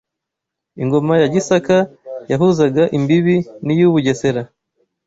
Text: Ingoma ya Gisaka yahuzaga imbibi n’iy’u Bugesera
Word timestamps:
Ingoma 0.81 1.13
ya 1.21 1.27
Gisaka 1.33 1.77
yahuzaga 2.31 2.83
imbibi 2.97 3.35
n’iy’u 3.65 3.91
Bugesera 3.93 4.41